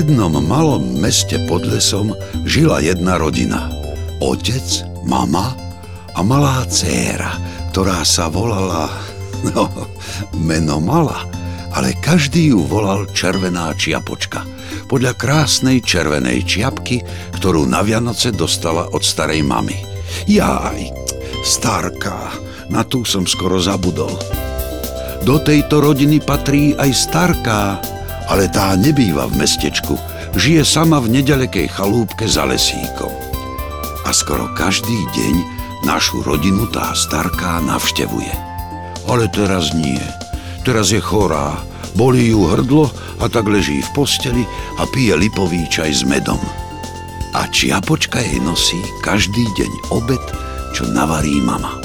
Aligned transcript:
Jednom 0.00 0.32
malom 0.48 0.96
meste 0.96 1.36
pod 1.44 1.68
lesom 1.68 2.16
žila 2.48 2.80
jedna 2.80 3.20
rodina. 3.20 3.68
Otec, 4.24 4.80
mama 5.04 5.52
a 6.16 6.24
malá 6.24 6.64
dcéra, 6.64 7.36
ktorá 7.68 8.00
sa 8.00 8.32
volala... 8.32 8.88
No, 9.44 9.68
meno 10.32 10.80
mala, 10.80 11.28
ale 11.76 11.92
každý 12.00 12.48
ju 12.48 12.64
volal 12.64 13.12
Červená 13.12 13.76
čiapočka 13.76 14.40
podľa 14.88 15.12
krásnej 15.20 15.84
červenej 15.84 16.48
čiapky, 16.48 17.04
ktorú 17.36 17.68
na 17.68 17.84
Vianoce 17.84 18.32
dostala 18.32 18.88
od 18.96 19.04
starej 19.04 19.44
mamy. 19.44 19.84
Jaj, 20.24 20.80
starka, 21.44 22.40
na 22.72 22.88
tú 22.88 23.04
som 23.04 23.28
skoro 23.28 23.60
zabudol. 23.60 24.16
Do 25.28 25.36
tejto 25.44 25.84
rodiny 25.84 26.24
patrí 26.24 26.72
aj 26.72 26.88
starka, 26.96 27.60
ale 28.30 28.46
tá 28.46 28.78
nebýva 28.78 29.26
v 29.26 29.42
mestečku. 29.42 29.98
Žije 30.38 30.62
sama 30.62 31.02
v 31.02 31.18
nedalekej 31.18 31.66
chalúbke 31.74 32.30
za 32.30 32.46
lesíkom. 32.46 33.10
A 34.06 34.14
skoro 34.14 34.46
každý 34.54 34.94
deň 35.12 35.34
našu 35.82 36.22
rodinu 36.22 36.70
tá 36.70 36.94
starka 36.94 37.58
navštevuje. 37.66 38.30
Ale 39.10 39.26
teraz 39.34 39.74
nie. 39.74 40.00
Teraz 40.62 40.94
je 40.94 41.02
chorá, 41.02 41.58
bolí 41.98 42.30
ju 42.30 42.46
hrdlo 42.46 42.86
a 43.18 43.26
tak 43.26 43.50
leží 43.50 43.82
v 43.82 43.90
posteli 43.90 44.44
a 44.78 44.86
pije 44.86 45.18
lipový 45.18 45.66
čaj 45.66 45.90
s 45.90 46.02
medom. 46.06 46.38
A 47.34 47.50
čiapočka 47.50 48.22
jej 48.22 48.38
nosí 48.38 48.78
každý 49.02 49.42
deň 49.58 49.72
obed, 49.90 50.22
čo 50.78 50.86
navarí 50.86 51.42
mama. 51.42 51.78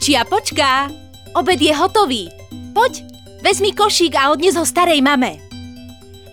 Čiapočka, 0.00 0.88
obed 1.36 1.60
je 1.60 1.72
hotový. 1.76 2.24
Poď, 2.72 3.07
vezmi 3.42 3.74
košík 3.74 4.14
a 4.18 4.30
odnes 4.34 4.54
ho 4.58 4.64
starej 4.66 5.02
mame. 5.02 5.38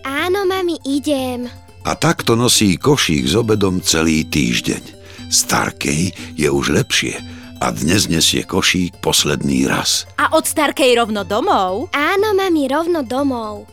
Áno, 0.06 0.45
mami, 0.45 0.78
idem. 0.86 1.50
A 1.86 1.98
takto 1.98 2.38
nosí 2.38 2.78
košík 2.78 3.25
s 3.25 3.34
obedom 3.34 3.81
celý 3.81 4.25
týždeň. 4.25 4.84
Starkej 5.30 6.14
je 6.38 6.48
už 6.50 6.70
lepšie 6.73 7.17
a 7.61 7.73
dnes 7.73 8.06
nesie 8.06 8.45
košík 8.45 9.02
posledný 9.02 9.66
raz. 9.66 10.06
A 10.22 10.30
od 10.38 10.45
starkej 10.45 10.94
rovno 11.02 11.26
domov? 11.26 11.89
Áno, 11.94 12.38
mami, 12.38 12.70
rovno 12.70 13.02
domov. 13.02 13.66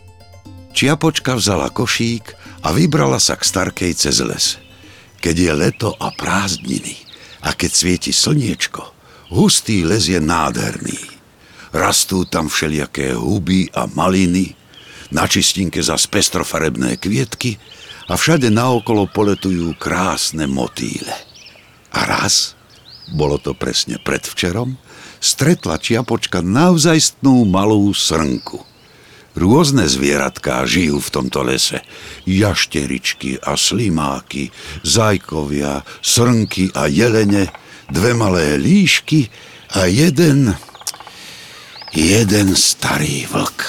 Čiapočka 0.72 1.36
vzala 1.36 1.68
košík 1.68 2.32
a 2.64 2.72
vybrala 2.72 3.20
sa 3.20 3.36
k 3.36 3.44
starkej 3.44 3.92
cez 3.92 4.24
les. 4.24 4.56
Keď 5.20 5.36
je 5.36 5.52
leto 5.52 5.90
a 6.00 6.08
prázdniny 6.16 6.96
a 7.44 7.52
keď 7.52 7.70
svieti 7.70 8.12
slniečko, 8.16 8.82
hustý 9.28 9.84
les 9.84 10.08
je 10.08 10.16
nádherný. 10.16 11.11
Rastú 11.72 12.28
tam 12.28 12.52
všelijaké 12.52 13.16
huby 13.16 13.72
a 13.72 13.88
maliny, 13.88 14.52
na 15.12 15.28
čistinke 15.28 15.80
za 15.80 15.96
pestrofarebné 15.96 16.96
kvietky 16.96 17.60
a 18.08 18.16
všade 18.16 18.48
naokolo 18.48 19.08
poletujú 19.08 19.76
krásne 19.76 20.48
motýle. 20.48 21.12
A 21.92 22.08
raz, 22.08 22.56
bolo 23.12 23.36
to 23.36 23.52
presne 23.52 24.00
predvčerom, 24.00 24.80
stretla 25.20 25.76
čiapočka 25.76 26.40
naozajstnú 26.40 27.44
malú 27.48 27.92
srnku– 27.92 28.64
Rôzne 29.32 29.88
zvieratká 29.88 30.60
žijú 30.68 31.00
v 31.00 31.08
tomto 31.08 31.40
lese. 31.40 31.80
Jašteričky 32.28 33.40
a 33.40 33.56
slimáky, 33.56 34.52
zajkovia, 34.84 35.88
srnky 36.04 36.68
a 36.76 36.84
jelene, 36.84 37.48
dve 37.88 38.12
malé 38.12 38.60
líšky 38.60 39.32
a 39.72 39.88
jeden... 39.88 40.52
jeden 41.92 42.56
starý 42.56 43.28
vlk. 43.28 43.60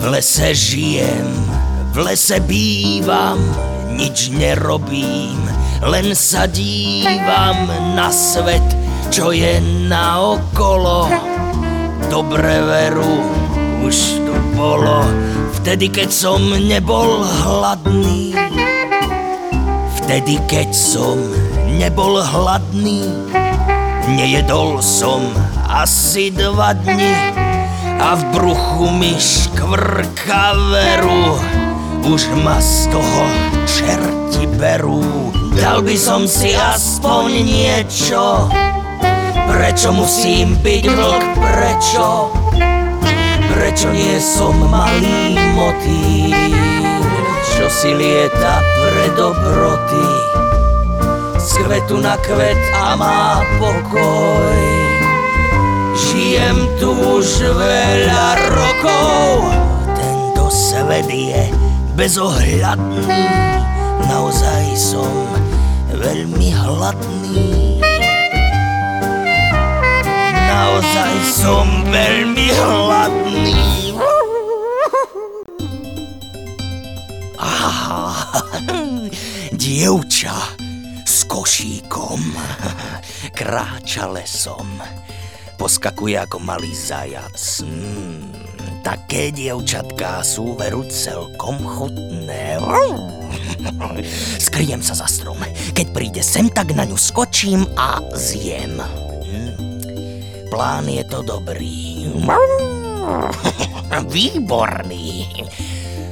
V 0.00 0.04
lese 0.08 0.56
žijem, 0.56 1.28
v 1.92 1.96
lese 2.08 2.40
bývam, 2.40 3.36
nič 3.92 4.32
nerobím, 4.32 5.36
len 5.84 6.16
sa 6.16 6.48
dívam 6.48 7.68
na 7.92 8.08
svet, 8.08 8.64
čo 9.12 9.28
je 9.28 9.60
naokolo. 9.84 11.12
Dobre 12.08 12.64
veru, 12.64 13.20
už 13.84 14.24
to 14.24 14.34
bolo, 14.56 15.04
vtedy 15.60 15.92
keď 15.92 16.08
som 16.08 16.40
nebol 16.64 17.20
hladný. 17.44 18.32
Vtedy 20.04 20.36
keď 20.44 20.68
som 20.76 21.16
nebol 21.80 22.20
hladný, 22.20 23.08
nejedol 24.04 24.84
som 24.84 25.24
asi 25.64 26.28
dva 26.28 26.76
dni 26.76 27.16
a 28.04 28.12
v 28.12 28.22
bruchu 28.36 28.92
mi 29.00 29.16
škvrka 29.16 30.60
veru, 30.68 31.40
už 32.04 32.36
ma 32.44 32.60
z 32.60 32.92
toho 32.92 33.24
čerti 33.64 34.44
berú. 34.60 35.32
Dal 35.56 35.80
by 35.80 35.96
som 35.96 36.28
si 36.28 36.52
aspoň 36.52 37.40
niečo, 37.40 38.52
prečo 39.48 39.88
musím 39.88 40.52
byť 40.60 40.84
vlk, 40.84 41.24
prečo? 41.40 42.28
Prečo 43.56 43.88
nie 43.88 44.20
som 44.20 44.52
malý 44.68 45.32
motýl, 45.56 46.36
čo 47.54 47.66
si 47.70 47.94
lieta 47.94 48.58
pre 48.58 49.06
dobroty? 49.14 50.06
Z 51.38 51.62
kvetu 51.62 52.02
na 52.02 52.18
kvet 52.18 52.58
a 52.74 52.98
má 52.98 53.46
pokoj. 53.62 54.58
Žijem 55.94 56.58
tu 56.82 56.90
už 56.90 57.54
veľa 57.54 58.26
rokov, 58.50 59.54
tento 59.94 60.50
svet 60.50 61.06
je 61.06 61.46
bezohľadný, 61.94 63.22
naozaj 64.10 64.74
som 64.74 65.14
veľmi 65.94 66.50
hladný. 66.50 67.78
Naozaj 70.50 71.14
som 71.30 71.66
veľmi 71.86 72.50
hladný. 72.50 73.93
Aha, 77.64 78.12
dievča 79.64 80.36
s 81.08 81.24
košíkom 81.24 82.36
kráča 83.38 84.04
lesom. 84.12 84.68
Poskakuje 85.56 86.20
ako 86.20 86.36
malý 86.44 86.76
zajac. 86.76 87.64
Mm 87.64 88.44
také 88.84 89.32
dievčatká 89.32 90.20
sú 90.20 90.52
veru 90.60 90.84
celkom 90.84 91.56
chutné. 91.64 92.60
Skryjem 94.44 94.84
sa 94.84 94.92
za 94.92 95.08
strom. 95.08 95.40
Keď 95.72 95.86
príde 95.96 96.20
sem, 96.20 96.52
tak 96.52 96.76
na 96.76 96.84
ňu 96.84 97.00
skočím 97.00 97.64
a 97.80 98.04
zjem. 98.12 98.76
Hm. 99.24 99.52
Plán 100.52 100.86
je 100.92 101.04
to 101.08 101.24
dobrý. 101.24 102.12
Výborný. 104.12 105.08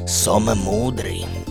Som 0.08 0.48
múdry. 0.48 1.41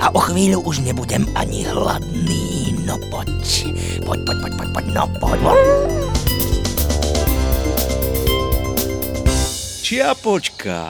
A 0.00 0.10
o 0.14 0.20
chvíľu 0.20 0.62
už 0.66 0.82
nebudem 0.86 1.26
ani 1.34 1.66
hladný. 1.66 2.74
No 2.82 2.98
poď. 3.10 3.70
Poď, 4.02 4.20
poď, 4.26 4.36
poď, 4.42 4.52
poď, 4.58 4.68
poď, 4.74 4.84
no 4.90 5.04
poď. 5.22 5.40
Čiapočka, 9.82 10.80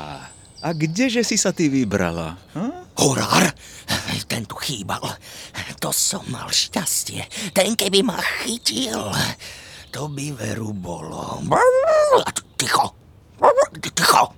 a 0.63 0.69
kdeže 0.71 1.27
si 1.27 1.35
sa 1.35 1.51
ty 1.51 1.67
vybrala? 1.67 2.39
Hm? 2.55 2.95
Horár, 3.03 3.51
ten 4.31 4.47
tu 4.47 4.55
chýbal. 4.63 5.03
To 5.83 5.91
som 5.91 6.23
mal 6.31 6.47
šťastie. 6.47 7.27
Ten 7.51 7.75
keby 7.75 8.07
ma 8.07 8.23
chytil, 8.47 9.11
to 9.91 10.07
by 10.07 10.31
veru 10.39 10.71
bolo. 10.71 11.43
Ticho, 12.55 12.95
ticho, 13.83 14.31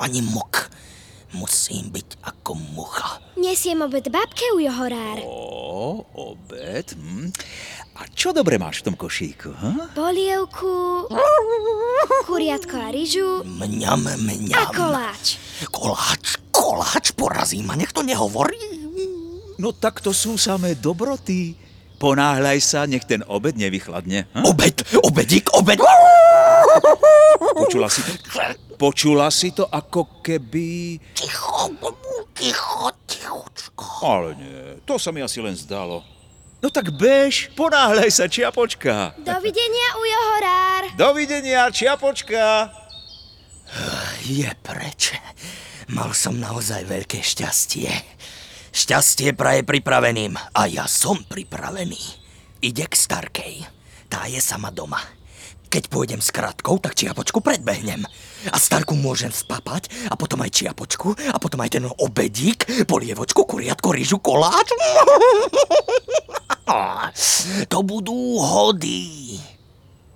ani 0.00 0.24
mok. 0.24 0.72
Musím 1.36 1.92
byť 1.92 2.24
ako 2.48 2.56
mucha. 2.72 3.20
Nesiem 3.36 3.84
obed 3.84 4.08
babke, 4.08 4.48
ujo 4.56 4.72
horár. 4.72 5.20
O, 5.20 6.00
obed. 6.16 6.96
Hm. 6.96 7.28
A 8.00 8.08
čo 8.08 8.32
dobre 8.32 8.56
máš 8.56 8.80
v 8.80 8.88
tom 8.88 8.96
košíku? 8.96 9.52
Hm? 9.52 9.92
Polievku, 9.92 11.04
kuriatko 12.24 12.76
a 12.80 12.88
ryžu 12.88 13.44
Mňam, 13.44 14.00
mňam. 14.16 14.56
a 14.56 14.72
koláč. 14.72 15.36
Koláč, 15.68 16.40
koláč, 16.48 17.12
porazí 17.12 17.60
ma, 17.60 17.76
nech 17.76 17.92
to 17.92 18.00
nehovorí. 18.00 18.56
No 19.60 19.76
tak 19.76 20.00
to 20.00 20.16
sú 20.16 20.40
samé 20.40 20.72
dobroty. 20.72 21.52
Ponáhľaj 22.00 22.58
sa, 22.64 22.88
nech 22.88 23.04
ten 23.04 23.20
obed 23.28 23.60
nevychladne. 23.60 24.24
Hm? 24.32 24.44
Obed, 24.48 24.88
obedík, 25.04 25.52
obed. 25.52 25.76
Počula 27.60 27.92
si 27.92 28.00
to? 28.08 28.12
Počula 28.78 29.28
si 29.34 29.50
to 29.50 29.66
ako 29.66 30.22
keby... 30.22 30.96
Ticho, 31.12 31.74
ticho, 32.38 32.88
tichočko. 33.10 33.86
Ale 34.06 34.30
nie, 34.38 34.62
to 34.86 34.96
sa 34.96 35.10
mi 35.10 35.20
asi 35.20 35.42
len 35.42 35.58
zdalo. 35.58 36.06
No 36.58 36.70
tak 36.74 36.90
bež, 36.90 37.54
ponáhľaj 37.54 38.10
sa, 38.10 38.26
Čiapočka. 38.26 39.14
Dovidenia, 39.22 39.88
ujo 39.94 40.20
horár. 40.34 40.82
Dovidenia, 40.98 41.70
Čiapočka. 41.70 42.74
Je 44.26 44.50
preč. 44.66 45.14
Mal 45.88 46.10
som 46.12 46.34
naozaj 46.34 46.82
veľké 46.88 47.22
šťastie. 47.22 47.90
Šťastie 48.74 49.32
praje 49.38 49.62
pripraveným 49.62 50.34
a 50.34 50.62
ja 50.66 50.84
som 50.90 51.22
pripravený. 51.24 52.00
Ide 52.58 52.90
k 52.90 52.94
Starkej. 52.94 53.54
Tá 54.10 54.26
je 54.26 54.42
sama 54.42 54.74
doma. 54.74 55.17
Keď 55.68 55.92
pôjdem 55.92 56.24
s 56.24 56.32
kratkou, 56.32 56.80
tak 56.80 56.96
čiapočku 56.96 57.44
predbehnem. 57.44 58.08
A 58.48 58.56
Starku 58.56 58.96
môžem 58.96 59.28
spapať, 59.28 59.92
a 60.08 60.16
potom 60.16 60.40
aj 60.40 60.56
čiapočku, 60.56 61.12
a 61.12 61.36
potom 61.36 61.60
aj 61.60 61.76
ten 61.76 61.84
obedík, 61.84 62.88
polievočku, 62.88 63.44
kuriatko, 63.44 63.92
rýžu, 63.92 64.16
koláč. 64.18 64.72
To 67.72 67.80
budú 67.80 68.36
hody. 68.44 69.40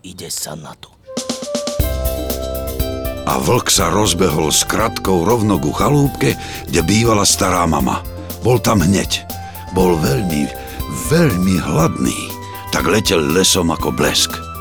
Ide 0.04 0.28
sa 0.28 0.52
na 0.52 0.76
to. 0.76 0.92
A 3.24 3.40
vlk 3.40 3.72
sa 3.72 3.88
rozbehol 3.88 4.52
s 4.52 4.60
kratkou 4.68 5.24
rovno 5.24 5.56
ku 5.56 5.72
chalúbke, 5.72 6.36
kde 6.68 6.80
bývala 6.84 7.24
stará 7.24 7.64
mama. 7.64 8.04
Bol 8.44 8.60
tam 8.60 8.84
hneď. 8.84 9.24
Bol 9.72 9.96
veľmi, 9.96 10.44
veľmi 11.08 11.56
hladný. 11.56 12.18
Tak 12.68 12.84
letel 12.84 13.32
lesom 13.32 13.72
ako 13.72 13.94
blesk. 13.94 14.51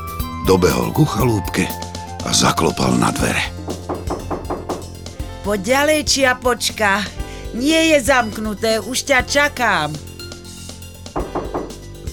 Dobehol 0.42 0.90
ku 0.90 1.06
chalúbke 1.06 1.70
a 2.26 2.34
zaklopal 2.34 2.98
na 2.98 3.14
dvere. 3.14 3.46
Poď 5.46 5.60
ďalej, 5.62 6.02
Čiapočka. 6.02 7.06
Nie 7.54 7.94
je 7.94 8.02
zamknuté, 8.02 8.82
už 8.82 9.06
ťa 9.06 9.22
čakám. 9.22 9.94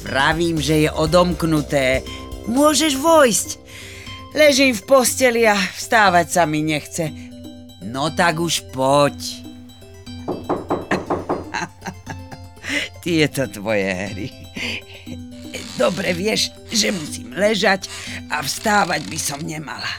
Vravím, 0.05 0.61
že 0.61 0.85
je 0.85 0.89
odomknuté. 0.93 2.05
Môžeš 2.45 3.01
vojsť. 3.01 3.49
Ležím 4.37 4.77
v 4.77 4.85
posteli 4.85 5.49
a 5.49 5.57
vstávať 5.57 6.27
sa 6.29 6.45
mi 6.45 6.61
nechce. 6.61 7.09
No 7.81 8.13
tak 8.13 8.37
už 8.37 8.69
poď. 8.69 9.17
Tieto 13.05 13.49
tvoje 13.49 13.89
hry. 13.89 14.29
Dobre 15.79 16.11
vieš, 16.11 16.51
že 16.67 16.91
musím 16.91 17.31
ležať 17.31 17.87
a 18.29 18.45
vstávať 18.45 19.09
by 19.09 19.19
som 19.19 19.41
nemala. 19.41 19.89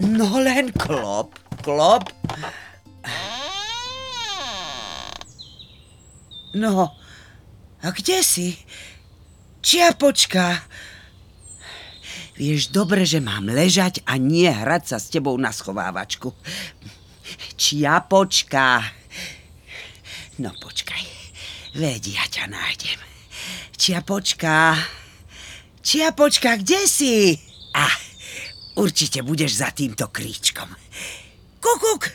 No 0.00 0.40
len 0.40 0.72
klop, 0.72 1.36
klop. 1.60 2.08
No, 6.56 6.96
a 7.84 7.86
kde 7.92 8.24
si? 8.24 8.56
Čiapočka. 9.60 10.64
Vieš 12.40 12.72
dobre, 12.72 13.04
že 13.04 13.20
mám 13.20 13.50
ležať 13.50 14.00
a 14.08 14.16
nie 14.16 14.48
hrať 14.48 14.82
sa 14.94 14.96
s 14.96 15.12
tebou 15.12 15.36
na 15.36 15.52
schovávačku. 15.52 16.32
Čiapočka. 17.58 18.80
No 20.38 20.54
počkaj, 20.56 21.04
veď 21.76 22.02
ja 22.16 22.24
ťa 22.30 22.44
nájdem. 22.48 22.98
Čiapočka. 23.76 24.78
Čiapočka, 24.78 25.07
kde 25.88 26.84
si? 26.84 27.32
A, 27.72 27.88
určite 28.76 29.24
budeš 29.24 29.64
za 29.64 29.72
týmto 29.72 30.12
kríčkom. 30.12 30.68
Kukuk. 31.64 32.12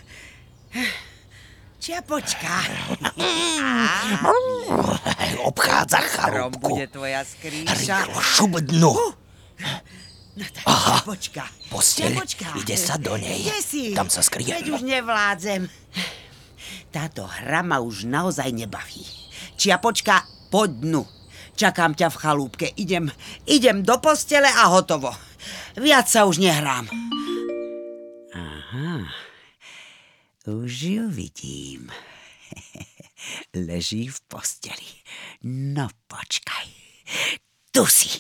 Čiapočka. 1.81 2.53
Obchádza 5.49 5.99
chalúbku. 5.99 6.69
bude 6.79 6.87
tvoja 6.87 7.25
skrýša. 7.25 8.07
Rýchlo 8.07 8.21
šup 8.21 8.53
dnu. 8.61 8.93
No 10.33 10.45
tak, 10.49 10.65
Aha, 10.65 10.97
Čiapočka. 11.01 11.43
posteľ, 11.69 12.09
Čiapočka. 12.13 12.45
ide 12.57 12.77
sa 12.77 12.97
do 12.97 13.13
nej. 13.17 13.45
Kde 13.45 13.59
si? 13.61 13.83
Tam 13.93 14.09
sa 14.09 14.25
skryje. 14.25 14.53
Veď 14.53 14.69
už 14.73 14.81
nevládzem. 14.81 15.69
Táto 16.89 17.25
hra 17.25 17.61
ma 17.61 17.81
už 17.81 18.05
naozaj 18.05 18.49
nebaví. 18.53 19.05
Čiapočka, 19.57 20.25
poď 20.49 20.69
dnu. 20.81 21.03
Čakám 21.53 21.93
ťa 21.93 22.09
v 22.09 22.19
chalúbke. 22.19 22.67
Idem, 22.75 23.13
idem 23.45 23.85
do 23.85 24.01
postele 24.01 24.49
a 24.49 24.73
hotovo. 24.73 25.13
Viac 25.77 26.09
sa 26.09 26.25
už 26.25 26.41
nehrám. 26.41 26.89
Aha. 28.33 29.05
Už 30.49 30.71
ju 30.81 31.05
vidím. 31.07 31.87
Leží 33.69 34.09
v 34.09 34.19
posteli. 34.27 34.89
No 35.45 35.87
počkaj. 36.09 36.67
Tu 37.73 37.83
si. 37.89 38.11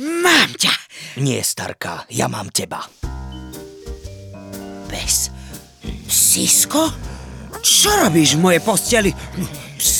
Mám 0.00 0.56
ťa. 0.56 0.74
Nie, 1.20 1.40
starka, 1.44 2.04
ja 2.12 2.28
mám 2.28 2.52
teba. 2.52 2.84
Pes. 4.88 5.32
Sisko? 6.08 6.92
Čo 7.64 7.90
robíš 8.04 8.36
v 8.36 8.44
mojej 8.44 8.62
posteli? 8.64 9.10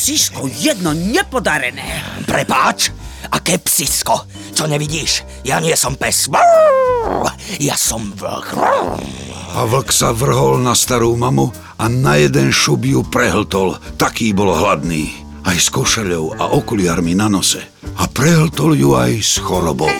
Sisko, 0.09 0.49
jedno 0.49 0.97
nepodarené. 0.97 1.85
Prepáč, 2.25 2.89
aké 3.29 3.61
psisko. 3.61 4.25
Čo 4.57 4.65
nevidíš? 4.65 5.21
Ja 5.45 5.61
nie 5.61 5.77
som 5.77 6.01
pes. 6.01 6.33
Ja 7.61 7.77
som 7.77 8.17
vlk. 8.17 8.57
A 9.53 9.69
vlk 9.69 9.93
sa 9.93 10.17
vrhol 10.17 10.65
na 10.65 10.73
starú 10.73 11.13
mamu 11.13 11.53
a 11.77 11.93
na 11.93 12.17
jeden 12.17 12.49
šup 12.49 12.89
ju 12.89 13.05
prehltol. 13.05 13.77
Taký 14.01 14.33
bol 14.33 14.49
hladný. 14.49 15.13
Aj 15.45 15.61
s 15.61 15.69
košeľou 15.69 16.41
a 16.41 16.57
okuliarmi 16.57 17.13
na 17.13 17.29
nose. 17.29 17.61
A 18.01 18.09
prehltol 18.09 18.81
ju 18.81 18.97
aj 18.97 19.13
s 19.21 19.37
chorobou. 19.37 19.93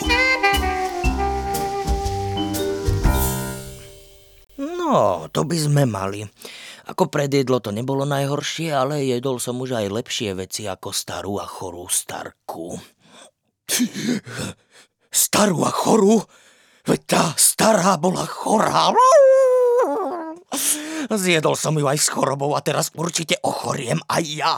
No, 4.57 5.29
to 5.29 5.45
by 5.45 5.57
sme 5.61 5.85
mali. 5.85 6.25
Ako 6.89 7.05
predjedlo 7.05 7.61
to 7.61 7.69
nebolo 7.69 8.01
najhoršie, 8.09 8.73
ale 8.73 9.05
jedol 9.05 9.37
som 9.37 9.61
už 9.61 9.77
aj 9.77 9.93
lepšie 9.93 10.33
veci 10.33 10.65
ako 10.65 10.89
starú 10.89 11.37
a 11.37 11.45
chorú 11.45 11.85
starku. 11.85 12.81
Starú 15.09 15.65
a 15.65 15.73
chorú? 15.73 16.21
Veď 16.85 17.01
tá 17.05 17.23
stará 17.33 17.97
bola 17.97 18.25
chorá. 18.25 18.93
Zjedol 21.09 21.57
som 21.57 21.77
ju 21.77 21.85
aj 21.85 21.97
s 21.97 22.09
chorobou 22.13 22.53
a 22.53 22.61
teraz 22.61 22.93
určite 22.93 23.37
ochoriem 23.41 23.97
aj 24.09 24.23
ja. 24.25 24.53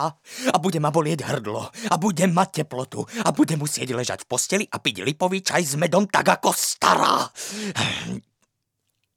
A 0.52 0.56
bude 0.60 0.76
ma 0.80 0.92
bolieť 0.92 1.24
hrdlo. 1.24 1.68
A 1.88 1.94
budem 1.96 2.32
mať 2.32 2.64
teplotu. 2.64 3.04
A 3.24 3.32
budem 3.32 3.60
musieť 3.60 3.92
ležať 3.96 4.24
v 4.24 4.28
posteli 4.28 4.64
a 4.68 4.76
piť 4.76 5.04
lipový 5.04 5.40
čaj 5.40 5.62
s 5.64 5.74
medom 5.80 6.04
tak 6.08 6.28
ako 6.28 6.52
stará. 6.52 7.28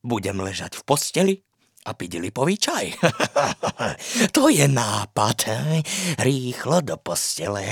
Budem 0.03 0.39
ležať 0.39 0.79
v 0.79 0.83
posteli 0.83 1.33
a 1.85 1.93
piť 1.93 2.17
lipový 2.17 2.57
čaj. 2.57 2.97
to 4.35 4.49
je 4.49 4.65
nápad. 4.65 5.37
Rýchlo 6.17 6.81
do 6.81 6.97
postele. 6.97 7.69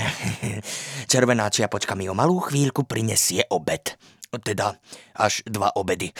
Červená 1.10 1.50
čiapočka 1.50 1.98
mi 1.98 2.06
o 2.06 2.14
malú 2.14 2.38
chvíľku 2.38 2.86
prinesie 2.86 3.42
obed. 3.50 3.98
Teda 4.42 4.74
až 5.14 5.46
dva 5.46 5.70
obedy. 5.78 6.10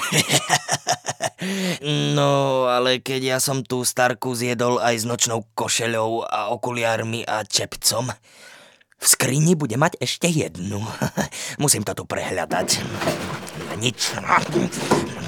no, 2.18 2.64
ale 2.70 3.02
keď 3.02 3.20
ja 3.34 3.38
som 3.42 3.66
tú 3.66 3.82
starku 3.82 4.38
zjedol 4.38 4.78
aj 4.78 5.02
s 5.02 5.04
nočnou 5.06 5.42
košeľou 5.58 6.22
a 6.22 6.54
okuliármi 6.54 7.26
a 7.26 7.42
čepcom, 7.42 8.14
v 8.94 9.06
skrini 9.06 9.58
bude 9.58 9.74
mať 9.74 9.98
ešte 9.98 10.30
jednu. 10.30 10.78
Musím 11.62 11.82
to 11.82 11.98
tu 11.98 12.06
prehľadať. 12.06 12.68
Nič. 13.82 14.14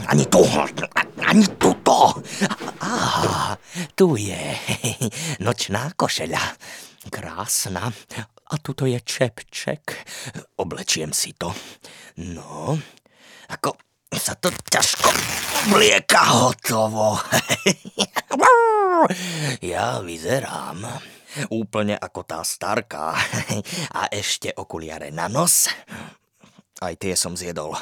Ani 0.07 0.25
tu. 0.31 0.47
Ani 1.27 1.47
tuto. 1.59 2.23
Á, 2.81 3.59
tu 3.99 4.15
je. 4.15 4.55
Nočná 5.45 5.91
košeľa. 5.99 6.43
Krásna. 7.11 7.91
A 8.47 8.55
tuto 8.63 8.87
je 8.87 9.03
čepček. 9.03 9.83
Oblečiem 10.63 11.11
si 11.11 11.35
to. 11.35 11.51
No, 12.23 12.79
ako 13.51 13.75
sa 14.15 14.39
to 14.39 14.55
ťažko 14.55 15.11
vlieka 15.75 16.23
hotovo. 16.47 17.19
ja 19.75 19.99
vyzerám 19.99 20.87
úplne 21.51 21.99
ako 21.99 22.21
tá 22.23 22.41
starka. 22.47 23.13
A 23.99 24.09
ešte 24.09 24.55
okuliare 24.55 25.11
na 25.11 25.27
nos. 25.27 25.69
Aj 26.77 26.93
tie 26.93 27.17
som 27.17 27.33
zjedol. 27.33 27.73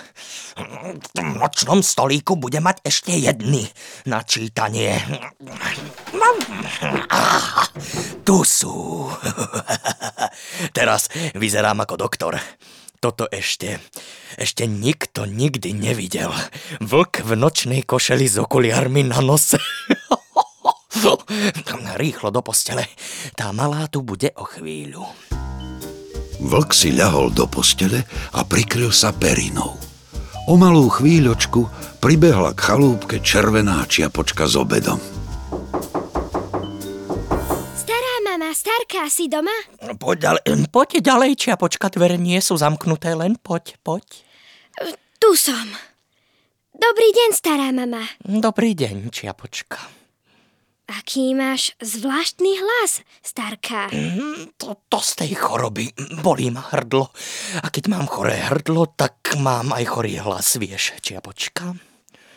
V 0.54 1.08
tom 1.10 1.34
nočnom 1.34 1.82
stolíku 1.82 2.38
bude 2.38 2.62
mať 2.62 2.78
ešte 2.86 3.10
jedny 3.10 3.66
na 4.06 4.22
čítanie. 4.22 5.02
Tu 8.22 8.36
sú. 8.46 9.10
Teraz 10.78 11.10
vyzerám 11.34 11.82
ako 11.82 12.06
doktor. 12.06 12.38
Toto 13.02 13.26
ešte, 13.28 13.82
ešte 14.38 14.64
nikto 14.64 15.26
nikdy 15.26 15.74
nevidel. 15.74 16.30
Vlk 16.78 17.26
v 17.26 17.34
nočnej 17.34 17.82
košeli 17.82 18.30
s 18.30 18.38
okuliarmi 18.38 19.10
na 19.10 19.18
nose. 19.18 19.58
Rýchlo 21.98 22.30
do 22.30 22.46
postele. 22.46 22.86
Tá 23.34 23.50
malá 23.50 23.90
tu 23.90 24.06
bude 24.06 24.30
o 24.38 24.46
chvíľu. 24.46 25.02
Vlk 26.44 26.76
si 26.76 26.92
ľahol 26.92 27.32
do 27.32 27.48
postele 27.48 28.04
a 28.36 28.44
prikryl 28.44 28.92
sa 28.92 29.16
perinou. 29.16 29.80
O 30.44 30.60
malú 30.60 30.92
chvíľočku 30.92 31.64
pribehla 32.04 32.52
k 32.52 32.60
chalúbke 32.68 33.16
červená 33.24 33.80
čiapočka 33.88 34.44
s 34.44 34.52
obedom. 34.52 35.00
Stará 37.72 38.14
mama, 38.28 38.52
starka, 38.52 39.08
si 39.08 39.24
doma? 39.32 39.56
Poď 39.96 40.16
ďalej, 40.20 40.68
poďte 40.68 41.00
ďalej, 41.00 41.30
čiapočka, 41.40 41.88
dvere 41.88 42.20
nie 42.20 42.36
sú 42.44 42.60
zamknuté, 42.60 43.16
len 43.16 43.40
poď, 43.40 43.80
poď. 43.80 44.04
Tu 45.16 45.30
som. 45.40 45.64
Dobrý 46.76 47.08
deň, 47.08 47.30
stará 47.32 47.72
mama. 47.72 48.04
Dobrý 48.20 48.76
deň, 48.76 49.08
čiapočka. 49.08 50.03
Aký 50.84 51.32
máš 51.32 51.72
zvláštny 51.80 52.60
hlas, 52.60 53.00
starka. 53.24 53.88
Mm, 53.88 54.52
To, 54.60 54.76
to 54.84 55.00
z 55.00 55.12
tej 55.16 55.32
choroby. 55.32 55.88
Bolí 56.20 56.52
ma 56.52 56.60
hrdlo. 56.60 57.08
A 57.64 57.72
keď 57.72 57.88
mám 57.88 58.04
choré 58.04 58.36
hrdlo, 58.36 58.92
tak 58.92 59.16
mám 59.40 59.72
aj 59.72 59.84
chorý 59.88 60.20
hlas, 60.20 60.60
vieš, 60.60 60.92
čiapočka. 61.00 61.72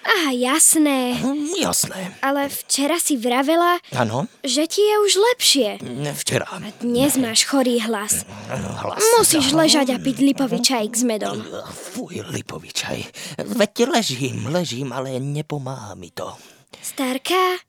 Aha, 0.07 0.31
jasné. 0.31 1.19
Hm, 1.19 1.59
jasné. 1.59 2.15
Ale 2.23 2.47
včera 2.47 2.95
si 2.95 3.19
vravela, 3.19 3.83
Áno, 3.91 4.31
že 4.39 4.63
ti 4.63 4.79
je 4.79 4.95
už 5.03 5.13
lepšie. 5.35 5.69
včera. 6.15 6.47
Dnes 6.79 7.19
máš 7.19 7.43
chorý 7.43 7.83
hlas. 7.83 8.23
Hlas. 8.47 9.03
Musíš 9.19 9.51
ležať 9.51 9.91
a 9.91 9.99
piť 9.99 10.23
lipový 10.23 10.63
čajík 10.63 10.95
s 10.95 11.03
medom. 11.03 11.43
Fuj, 11.91 12.23
lipový 12.31 12.71
čaj. 12.71 13.03
Veď 13.43 13.91
ležím, 13.91 14.47
ležím, 14.47 14.95
ale 14.95 15.19
nepomáha 15.19 15.99
mi 15.99 16.15
to. 16.15 16.31
Starka, 16.79 17.59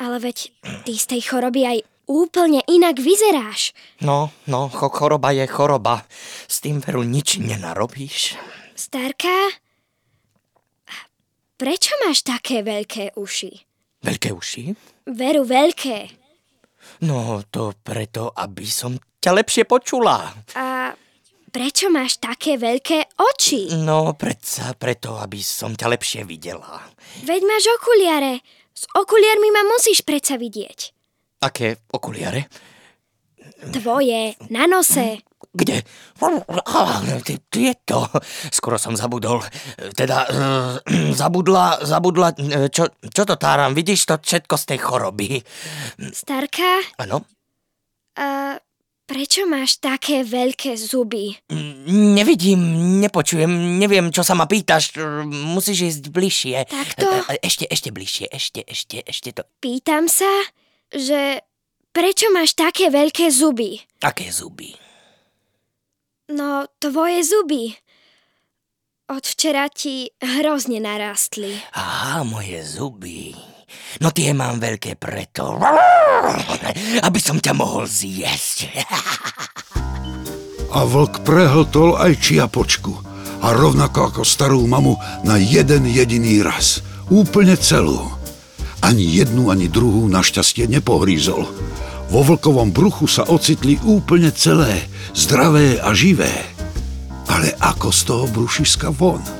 ale 0.00 0.16
veď 0.18 0.48
ty 0.88 0.96
z 0.96 1.04
tej 1.06 1.22
choroby 1.28 1.62
aj 1.68 1.78
úplne 2.08 2.64
inak 2.66 2.98
vyzeráš. 2.98 3.70
No, 4.00 4.32
no, 4.48 4.66
cho- 4.66 4.90
choroba 4.90 5.30
je 5.30 5.46
choroba. 5.46 6.02
S 6.48 6.58
tým 6.58 6.80
veru 6.80 7.04
nič 7.06 7.38
nenarobíš. 7.38 8.34
Starka, 8.74 9.30
prečo 11.54 11.92
máš 12.02 12.24
také 12.24 12.64
veľké 12.64 13.14
uši? 13.14 13.52
Veľké 14.00 14.32
uši? 14.32 14.64
Veru 15.12 15.44
veľké. 15.44 15.98
No, 17.04 17.44
to 17.52 17.76
preto, 17.84 18.32
aby 18.32 18.64
som 18.64 18.96
ťa 19.20 19.30
lepšie 19.36 19.68
počula. 19.68 20.32
A 20.56 20.96
prečo 21.52 21.92
máš 21.92 22.16
také 22.16 22.56
veľké 22.56 23.20
oči? 23.20 23.68
No, 23.84 24.16
predsa 24.16 24.72
preto, 24.74 25.20
aby 25.20 25.44
som 25.44 25.76
ťa 25.76 25.86
lepšie 25.92 26.20
videla. 26.24 26.80
Veď 27.28 27.40
máš 27.44 27.68
okuliare. 27.76 28.40
S 28.74 28.86
okuliarmi 28.96 29.48
ma 29.52 29.62
musíš 29.66 30.02
predsa 30.06 30.40
vidieť. 30.40 30.78
Aké 31.44 31.80
okuliare? 31.92 32.48
Tvoje, 33.60 34.36
na 34.48 34.64
nose. 34.64 35.20
Kde? 35.50 35.82
Tieto. 37.50 38.06
Skoro 38.48 38.78
som 38.78 38.94
zabudol. 38.94 39.42
Teda, 39.92 40.24
eh, 40.30 41.12
zabudla, 41.20 41.84
zabudla, 41.84 42.28
eh, 42.38 42.68
čo, 42.70 42.88
čo 43.10 43.22
to 43.26 43.34
táram? 43.36 43.74
Vidíš 43.76 44.06
to 44.06 44.14
všetko 44.16 44.54
z 44.56 44.64
tej 44.64 44.78
choroby? 44.78 45.28
Starka, 46.14 46.84
Áno? 47.02 47.26
a 48.20 48.58
prečo 49.10 49.42
máš 49.50 49.82
také 49.82 50.22
veľké 50.22 50.78
zuby? 50.78 51.34
Mm, 51.50 52.14
Nevidím, 52.14 52.60
nepočujem, 53.02 53.50
neviem, 53.82 54.14
čo 54.14 54.22
sa 54.22 54.38
ma 54.38 54.46
pýtaš. 54.46 54.94
Musíš 55.26 55.98
ísť 55.98 56.04
bližšie. 56.14 56.56
Takto? 56.70 57.10
E- 57.10 57.34
e- 57.34 57.42
Ešte, 57.42 57.66
ešte 57.66 57.90
bližšie, 57.90 58.30
ešte, 58.30 58.62
ešte, 58.62 59.02
ešte 59.02 59.28
to. 59.34 59.42
Pýtam 59.58 60.06
sa, 60.06 60.30
že 60.94 61.42
prečo 61.90 62.30
máš 62.30 62.54
také 62.54 62.86
veľké 62.94 63.26
zuby? 63.34 63.82
Aké 64.06 64.30
zuby? 64.30 64.78
No, 66.30 66.70
tvoje 66.78 67.26
zuby. 67.26 67.74
Od 69.10 69.26
včera 69.26 69.66
ti 69.66 70.14
hrozne 70.22 70.78
narastli. 70.78 71.58
Aha, 71.74 72.22
moje 72.22 72.62
zuby. 72.62 73.34
No 73.98 74.14
tie 74.14 74.30
mám 74.32 74.62
veľké 74.62 74.96
preto, 74.96 75.58
aby 77.06 77.18
som 77.20 77.42
ťa 77.42 77.52
mohol 77.54 77.84
zjesť. 77.90 78.70
A 80.70 80.86
vlk 80.86 81.26
prehltol 81.26 81.98
aj 81.98 82.14
čiapočku. 82.22 82.94
A 83.40 83.56
rovnako 83.56 84.12
ako 84.12 84.22
starú 84.22 84.62
mamu 84.68 84.94
na 85.24 85.40
jeden 85.40 85.88
jediný 85.88 86.44
raz. 86.44 86.84
Úplne 87.08 87.56
celú. 87.58 88.06
Ani 88.84 89.02
jednu, 89.02 89.50
ani 89.50 89.66
druhú 89.66 90.06
našťastie 90.06 90.68
nepohrízol. 90.68 91.48
Vo 92.10 92.20
vlkovom 92.26 92.74
bruchu 92.74 93.06
sa 93.06 93.22
ocitli 93.26 93.78
úplne 93.86 94.34
celé, 94.34 94.86
zdravé 95.14 95.78
a 95.80 95.94
živé. 95.94 96.30
Ale 97.30 97.54
ako 97.62 97.88
z 97.94 98.00
toho 98.06 98.24
brušiska 98.30 98.90
von? 98.90 99.39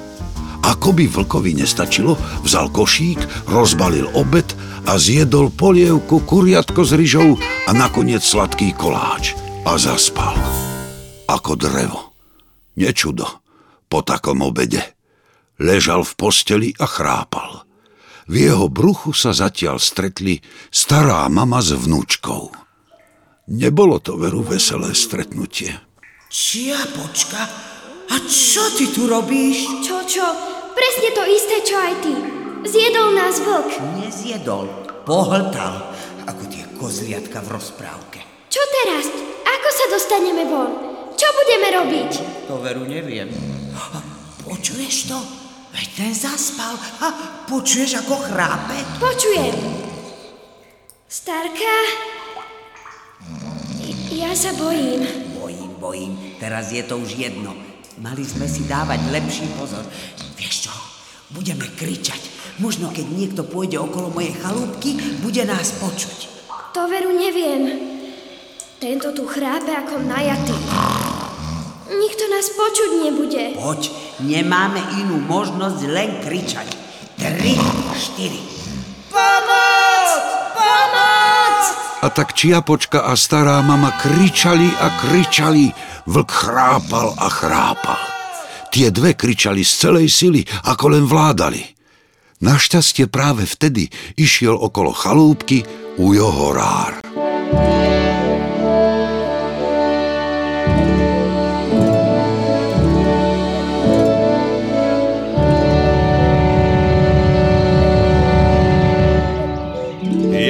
Ako 0.71 0.95
by 0.95 1.11
vlkovi 1.11 1.59
nestačilo, 1.59 2.15
vzal 2.47 2.71
košík, 2.71 3.51
rozbalil 3.51 4.07
obed 4.15 4.47
a 4.87 4.95
zjedol 5.03 5.51
polievku, 5.51 6.23
kuriatko 6.23 6.87
s 6.87 6.95
ryžou 6.95 7.35
a 7.67 7.71
nakoniec 7.75 8.23
sladký 8.23 8.71
koláč. 8.79 9.35
A 9.67 9.75
zaspal. 9.75 10.39
Ako 11.27 11.59
drevo. 11.59 12.15
Nečudo. 12.79 13.27
Po 13.91 14.07
takom 14.07 14.47
obede. 14.47 14.95
Ležal 15.59 16.07
v 16.07 16.13
posteli 16.15 16.71
a 16.79 16.87
chrápal. 16.87 17.67
V 18.31 18.47
jeho 18.47 18.71
bruchu 18.71 19.11
sa 19.11 19.35
zatiaľ 19.35 19.83
stretli 19.83 20.39
stará 20.71 21.27
mama 21.27 21.59
s 21.59 21.75
vnúčkou. 21.75 22.55
Nebolo 23.51 23.99
to 23.99 24.15
veru 24.15 24.47
veselé 24.47 24.95
stretnutie. 24.95 25.75
Čiapočka, 26.31 27.43
a 28.07 28.17
čo 28.31 28.71
ty 28.79 28.87
tu 28.95 29.11
robíš? 29.11 29.67
Čo, 29.83 30.07
čo? 30.07 30.27
Presne 30.75 31.09
to 31.15 31.23
isté, 31.27 31.57
čo 31.67 31.77
aj 31.77 31.95
ty. 32.03 32.15
Zjedol 32.67 33.17
nás 33.17 33.41
vlk. 33.41 33.71
Nezjedol, 34.05 34.69
pohltal, 35.09 35.95
ako 36.29 36.43
tie 36.53 36.65
kozliatka 36.77 37.41
v 37.41 37.49
rozprávke. 37.57 38.21
Čo 38.53 38.63
teraz? 38.83 39.09
Ako 39.47 39.69
sa 39.71 39.85
dostaneme 39.93 40.45
von? 40.45 40.71
Čo 41.17 41.29
budeme 41.37 41.69
robiť? 41.73 42.11
To 42.49 42.61
veru 42.61 42.85
neviem. 42.85 43.31
Počuješ 44.45 45.09
to? 45.09 45.19
Veď 45.71 45.89
ten 45.95 46.13
zaspal. 46.13 46.75
A 47.01 47.07
počuješ, 47.47 48.03
ako 48.03 48.19
chrápe? 48.27 48.77
Počujem. 48.99 49.55
Starka, 51.11 51.77
ja 54.11 54.31
sa 54.35 54.55
bojím. 54.59 55.07
Bojím, 55.39 55.71
bojím. 55.79 56.13
Teraz 56.43 56.75
je 56.75 56.83
to 56.83 56.99
už 56.99 57.15
jedno. 57.15 57.70
Mali 58.01 58.25
sme 58.25 58.49
si 58.49 58.65
dávať 58.65 59.13
lepší 59.13 59.45
pozor. 59.61 59.85
Vieš 60.33 60.65
čo? 60.65 60.75
Budeme 61.37 61.69
kričať. 61.69 62.17
Možno 62.57 62.89
keď 62.89 63.07
niekto 63.13 63.45
pôjde 63.45 63.77
okolo 63.77 64.09
mojej 64.09 64.33
chalúbky, 64.41 64.97
bude 65.21 65.45
nás 65.45 65.77
počuť. 65.77 66.33
To 66.73 66.89
veru 66.89 67.13
neviem. 67.13 67.77
Tento 68.81 69.13
tu 69.13 69.29
chrápe 69.29 69.77
ako 69.77 70.01
najatý. 70.01 70.57
Nikto 71.93 72.25
nás 72.33 72.47
počuť 72.57 72.91
nebude. 73.05 73.45
Poď, 73.61 73.93
nemáme 74.25 74.81
inú 74.97 75.21
možnosť 75.21 75.81
len 75.85 76.25
kričať. 76.25 76.73
Tri, 77.21 77.53
štyri. 78.01 78.60
A 82.01 82.09
tak 82.09 82.33
Čiapočka 82.33 83.05
a 83.05 83.13
stará 83.13 83.61
mama 83.61 83.93
kričali 84.01 84.73
a 84.81 84.89
kričali. 85.05 85.69
Vlk 86.09 86.31
chrápal 86.33 87.13
a 87.21 87.29
chrápal. 87.29 88.01
Tie 88.73 88.89
dve 88.89 89.13
kričali 89.13 89.61
z 89.61 89.73
celej 89.85 90.09
sily, 90.09 90.41
ako 90.65 90.97
len 90.97 91.05
vládali. 91.05 91.61
Našťastie 92.41 93.05
práve 93.13 93.45
vtedy 93.45 93.93
išiel 94.17 94.57
okolo 94.57 94.97
chalúbky 94.97 95.61
Ujo 96.01 96.29
Horár. 96.33 97.05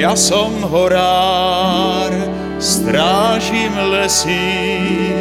Ja 0.01 0.17
som 0.17 0.65
horár, 0.65 2.09
strážim 2.57 3.69
lesy, 3.93 5.13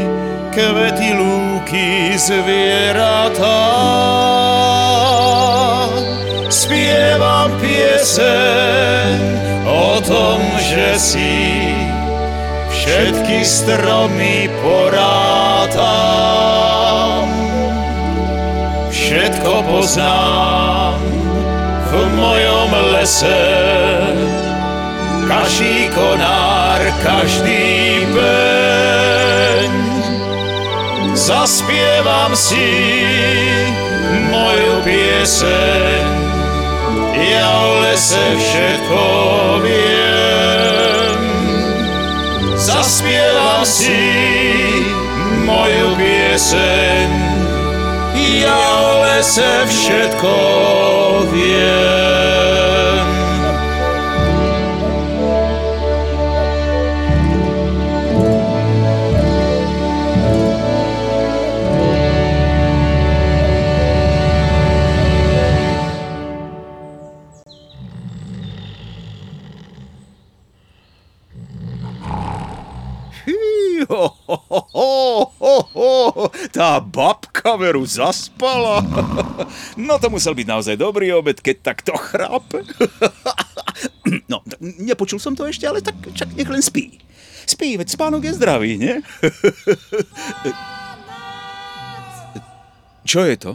kvety, 0.56 1.12
lúky, 1.20 2.16
zvieratá. 2.16 3.60
Spievam 6.48 7.52
pieseň 7.60 9.20
o 9.68 10.00
tom, 10.00 10.40
že 10.64 10.96
si 10.96 11.36
všetky 12.72 13.44
stromy 13.44 14.48
porátam. 14.64 15.76
Všetko 18.88 19.60
poznám 19.68 20.96
v 21.84 21.92
mojom 22.16 22.72
lese. 22.96 24.48
Každý 25.30 25.94
konár, 25.94 26.82
každý 27.06 28.02
beň. 28.10 29.70
zaspievam 31.14 32.34
si 32.34 32.66
moju 34.26 34.82
pieseň. 34.82 36.02
Ja 37.14 37.46
o 37.62 37.78
lese 37.86 38.26
všetko 38.42 39.02
viem. 39.62 41.20
Zaspievam 42.58 43.62
si 43.62 44.02
moju 45.46 45.94
pieseň. 45.94 47.06
Ja 48.18 48.62
o 48.82 49.06
lese 49.06 49.62
všetko 49.70 50.34
viem. 51.30 51.99
Ho, 75.74 76.28
tá 76.50 76.80
babka 76.80 77.56
veru 77.60 77.84
zaspala. 77.84 78.80
No 79.76 80.00
to 80.00 80.08
musel 80.08 80.32
byť 80.34 80.46
naozaj 80.46 80.74
dobrý 80.80 81.12
obed, 81.12 81.40
keď 81.40 81.56
takto 81.74 81.92
chrápe. 81.96 82.64
No, 84.26 84.42
nepočul 84.60 85.22
som 85.22 85.36
to 85.38 85.46
ešte, 85.46 85.68
ale 85.68 85.84
tak 85.84 85.96
čak 86.16 86.32
nech 86.34 86.48
len 86.48 86.62
spí. 86.64 86.98
Spí, 87.46 87.74
veď 87.74 87.88
spánok 87.90 88.26
je 88.26 88.36
zdravý, 88.36 88.78
nie? 88.78 89.02
Čo 93.02 93.26
je 93.26 93.36
to? 93.38 93.52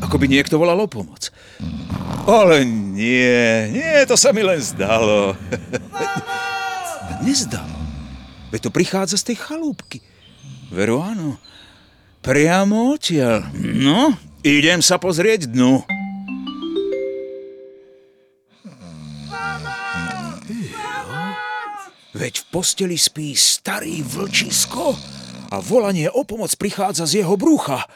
Ako 0.00 0.16
by 0.16 0.28
niekto 0.28 0.56
volal 0.56 0.80
o 0.80 0.88
pomoc. 0.88 1.28
Ale 2.24 2.64
nie, 2.64 3.68
nie, 3.72 3.96
to 4.08 4.16
sa 4.16 4.32
mi 4.32 4.40
len 4.44 4.60
zdalo. 4.60 5.36
Nezdalo. 7.24 7.76
Veď 8.48 8.68
to 8.68 8.70
prichádza 8.72 9.20
z 9.20 9.32
tej 9.32 9.36
chalúbky. 9.44 10.00
Veru 10.68 11.00
áno. 11.00 11.40
Priamo 12.20 12.92
odtiaľ. 12.92 13.48
No, 13.56 14.12
idem 14.44 14.84
sa 14.84 15.00
pozrieť 15.00 15.48
dnu. 15.48 15.80
Veď 22.12 22.34
v 22.42 22.46
posteli 22.50 22.98
spí 22.98 23.32
starý 23.32 24.02
vlčisko 24.02 24.92
a 25.48 25.56
volanie 25.62 26.10
o 26.12 26.26
pomoc 26.26 26.52
prichádza 26.58 27.08
z 27.08 27.24
jeho 27.24 27.38
brucha. 27.40 27.88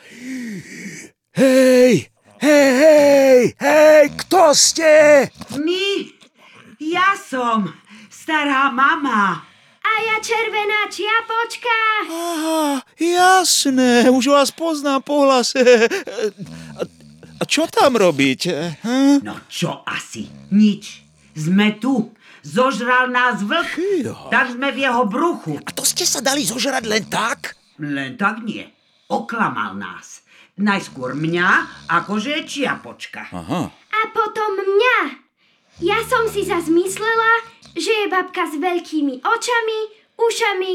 Hej, 1.36 2.08
hej, 2.40 2.70
hej, 2.78 3.40
hej, 3.58 4.04
kto 4.24 4.54
ste? 4.56 4.92
My? 5.58 6.08
Ja 6.80 7.18
som 7.18 7.74
stará 8.08 8.70
mama. 8.72 9.51
A 9.92 10.00
ja 10.00 10.16
červená 10.24 10.88
čiapočka. 10.88 11.76
Aha, 12.08 12.64
jasné, 12.96 14.08
už 14.08 14.32
vás 14.32 14.48
poznám 14.48 15.04
po 15.04 15.28
hlase. 15.28 15.60
A, 16.80 16.82
a 17.36 17.42
čo 17.44 17.68
tam 17.68 18.00
robíte? 18.00 18.80
Hm? 18.80 19.20
No 19.20 19.36
čo 19.52 19.84
asi? 19.84 20.32
Nič. 20.48 21.04
Sme 21.36 21.76
tu. 21.76 22.08
Zožral 22.42 23.12
nás 23.14 23.38
vlk, 23.38 23.70
Fíha. 23.70 24.26
tak 24.26 24.50
sme 24.50 24.74
v 24.74 24.82
jeho 24.82 25.06
bruchu. 25.06 25.62
A 25.62 25.70
to 25.70 25.86
ste 25.86 26.02
sa 26.02 26.18
dali 26.18 26.42
zožrať 26.42 26.82
len 26.90 27.06
tak? 27.06 27.54
Len 27.78 28.18
tak 28.18 28.42
nie. 28.42 28.66
Oklamal 29.06 29.78
nás. 29.78 30.26
Najskôr 30.58 31.14
mňa, 31.14 31.48
akože 31.86 32.42
čiapočka. 32.42 33.30
Aha, 33.30 33.70
A 33.70 34.00
potom 34.10 34.50
mňa. 34.58 34.98
Ja 35.80 36.02
som 36.04 36.26
si 36.28 36.42
sa 36.42 36.58
zmyslela, 36.58 37.30
že 37.72 37.92
je 37.92 38.06
babka 38.08 38.46
s 38.46 38.56
veľkými 38.56 39.20
očami, 39.20 39.78
ušami 40.16 40.72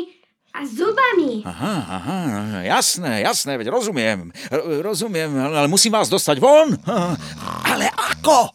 a 0.58 0.66
zubami. 0.66 1.46
aha, 1.46 1.76
aha, 1.86 2.18
jasné, 2.66 3.22
jasné, 3.22 3.62
veď 3.62 3.70
rozumiem. 3.70 4.34
Rozumiem, 4.82 5.30
ale 5.38 5.70
musím 5.70 5.94
vás 5.94 6.10
dostať 6.10 6.42
von. 6.42 6.74
Ale 7.72 7.92
ako? 7.94 8.50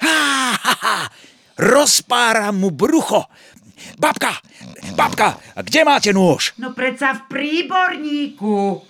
Ha, 0.00 0.18
ha, 0.56 0.74
ha. 0.80 0.98
Rozpáram 1.60 2.56
mu 2.56 2.72
brucho. 2.72 3.22
Babka, 4.00 4.32
babka, 4.96 5.36
kde 5.56 5.80
máte 5.84 6.10
nôž? 6.12 6.52
No 6.56 6.72
predsa 6.72 7.16
v 7.16 7.20
príborníku. 7.28 8.80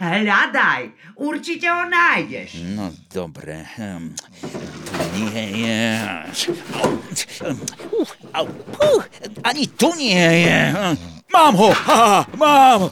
Hľadaj, 0.00 0.82
určite 1.16 1.68
ho 1.68 1.84
nájdeš. 1.84 2.56
No, 2.72 2.90
dobre. 3.08 3.62
Hm, 3.76 4.16
Tu 5.16 5.22
nie 5.22 5.46
je. 5.64 5.82
Uh, 8.34 8.48
uh, 8.80 9.02
ani 9.44 9.64
tu 9.70 9.92
nie 9.96 10.18
je. 10.44 10.60
Mám 11.32 11.54
ho! 11.56 11.70
Ha, 11.72 12.24
mám! 12.36 12.88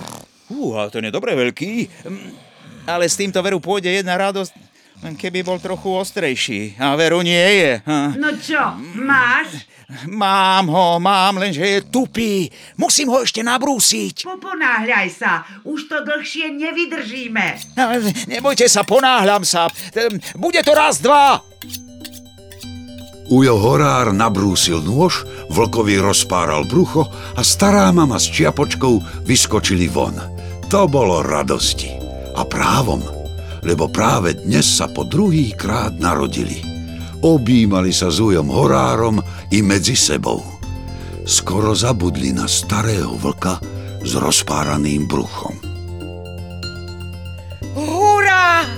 Uh, 0.49 0.73
ale 0.79 0.89
to 0.93 1.01
nie 1.01 1.09
je 1.11 1.17
dobre 1.17 1.33
veľký. 1.33 1.73
Hm, 2.05 2.31
Ale 2.85 3.09
s 3.09 3.17
týmto 3.17 3.41
veru 3.41 3.61
pôjde 3.61 3.89
jedna 3.89 4.13
radosť, 4.21 4.53
len 5.03 5.17
keby 5.17 5.41
bol 5.45 5.57
trochu 5.57 5.89
ostrejší. 5.89 6.77
A 6.77 6.93
veru 6.97 7.25
nie 7.25 7.41
je. 7.61 7.73
No 8.17 8.31
čo, 8.37 8.61
máš? 9.01 9.65
Mám 10.09 10.69
ho, 10.73 10.97
mám, 11.01 11.37
lenže 11.37 11.61
je 11.61 11.81
tupý. 11.85 12.49
Musím 12.81 13.13
ho 13.13 13.21
ešte 13.23 13.45
nabrúsiť. 13.45 14.25
Poponáhľaj 14.25 15.09
sa, 15.13 15.45
už 15.65 15.89
to 15.93 16.01
dlhšie 16.05 16.57
nevydržíme. 16.57 17.77
Nebojte 18.33 18.65
sa, 18.69 18.83
ponáhľam 18.83 19.45
sa. 19.45 19.69
Bude 20.37 20.65
to 20.65 20.73
raz, 20.73 21.05
dva. 21.05 21.41
Ujo 23.25 23.57
horár 23.57 24.13
nabrúsil 24.13 24.85
nôž, 24.85 25.25
vlkovi 25.49 25.97
rozpáral 25.97 26.69
brucho 26.69 27.09
a 27.37 27.41
stará 27.41 27.89
mama 27.89 28.21
s 28.21 28.29
čiapočkou 28.29 29.25
vyskočili 29.25 29.89
von. 29.89 30.13
To 30.69 30.85
bolo 30.85 31.25
radosti. 31.25 31.89
A 32.37 32.45
právom, 32.45 33.01
lebo 33.65 33.89
práve 33.89 34.37
dnes 34.37 34.69
sa 34.69 34.91
po 34.91 35.09
druhý 35.09 35.57
krát 35.57 35.97
narodili. 35.97 36.74
Objímali 37.25 37.89
sa 37.89 38.13
s 38.13 38.21
Ujom 38.21 38.53
horárom 38.53 39.17
i 39.49 39.65
medzi 39.65 39.97
sebou. 39.97 40.45
Skoro 41.25 41.73
zabudli 41.73 42.37
na 42.37 42.45
starého 42.45 43.17
vlka 43.17 43.65
s 44.05 44.13
rozpáraným 44.13 45.09
bruchom. 45.09 45.57
Hurá! 47.73 48.69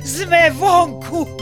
Sme 0.00 0.48
vonku! 0.56 1.39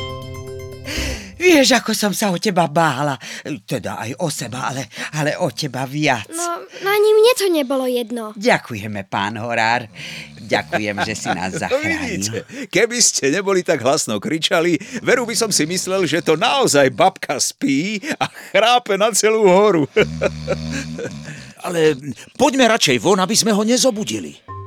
Vieš, 1.38 1.78
ako 1.78 1.94
som 1.94 2.12
sa 2.12 2.34
o 2.34 2.36
teba 2.36 2.66
bála. 2.66 3.14
Teda 3.62 4.02
aj 4.02 4.18
o 4.18 4.28
seba, 4.28 4.74
ale, 4.74 4.90
ale 5.14 5.38
o 5.38 5.48
teba 5.54 5.86
viac. 5.86 6.26
No, 6.34 6.66
no 6.66 6.88
ani 6.90 7.10
mne 7.14 7.32
to 7.38 7.46
nebolo 7.46 7.86
jedno. 7.86 8.34
Ďakujeme, 8.34 9.06
pán 9.06 9.38
Horár. 9.38 9.86
Ďakujem, 10.42 10.96
že 11.06 11.14
si 11.14 11.28
nás 11.30 11.54
Vidíte, 11.58 11.62
zachránil. 11.62 12.68
keby 12.72 12.98
ste 12.98 13.30
neboli 13.30 13.62
tak 13.62 13.84
hlasno 13.84 14.18
kričali, 14.18 14.74
veru 15.00 15.22
by 15.28 15.34
som 15.38 15.50
si 15.54 15.68
myslel, 15.68 16.08
že 16.10 16.24
to 16.24 16.34
naozaj 16.34 16.90
babka 16.90 17.38
spí 17.38 18.02
a 18.18 18.26
chrápe 18.50 18.98
na 18.98 19.14
celú 19.14 19.46
horu. 19.46 19.84
Ale 21.66 21.94
poďme 22.38 22.70
radšej 22.70 22.96
von, 23.02 23.18
aby 23.18 23.34
sme 23.34 23.50
ho 23.54 23.62
nezobudili. 23.66 24.57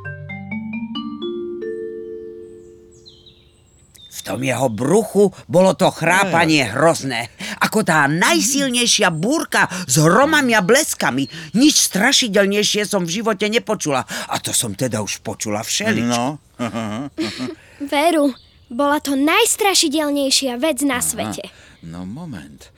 V 4.22 4.38
tom 4.38 4.46
jeho 4.46 4.70
bruchu 4.70 5.34
bolo 5.50 5.74
to 5.74 5.90
chrápanie 5.90 6.62
hrozné. 6.70 7.34
Ako 7.58 7.82
tá 7.82 8.06
najsilnejšia 8.06 9.10
búrka 9.10 9.66
s 9.90 9.98
hromami 9.98 10.54
a 10.54 10.62
bleskami. 10.62 11.26
Nič 11.58 11.90
strašidelnejšie 11.90 12.86
som 12.86 13.02
v 13.02 13.18
živote 13.18 13.50
nepočula. 13.50 14.06
A 14.30 14.38
to 14.38 14.54
som 14.54 14.78
teda 14.78 15.02
už 15.02 15.26
počula 15.26 15.66
všeličo. 15.66 16.06
No, 16.06 16.38
Veru, 17.92 18.30
bola 18.70 19.02
to 19.02 19.18
najstrašidelnejšia 19.18 20.62
vec 20.62 20.86
na 20.86 21.02
svete. 21.02 21.50
no 21.82 22.06
moment. 22.06 22.70